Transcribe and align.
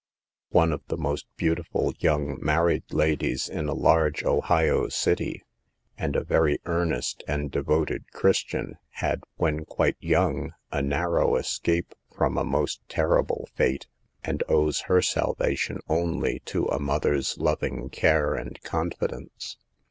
One 0.49 0.71
of 0.71 0.81
the 0.87 0.97
most 0.97 1.27
beautiful 1.37 1.93
young 1.99 2.39
mar 2.43 2.65
ried 2.65 2.91
ladies 2.91 3.47
in 3.47 3.67
a 3.67 3.75
large 3.75 4.23
Ohio 4.23 4.87
city, 4.87 5.43
and 5.95 6.15
a 6.15 6.23
very 6.23 6.57
earnest 6.65 7.23
and 7.27 7.51
devoted 7.51 8.11
Christian, 8.11 8.79
had, 8.93 9.21
when 9.35 9.63
quite 9.63 9.97
young, 9.99 10.53
a 10.71 10.81
narrow 10.81 11.35
escape 11.35 11.93
from 12.17 12.35
a 12.35 12.43
most 12.43 12.81
terrible 12.89 13.47
fate, 13.53 13.85
and 14.23 14.41
owes 14.49 14.79
her 14.89 15.03
salvation 15.03 15.77
only 15.87 16.41
to 16.45 16.65
a 16.65 16.79
mother's 16.79 17.37
loving 17.37 17.87
care 17.91 18.33
and 18.33 18.59
confidence. 18.63 19.57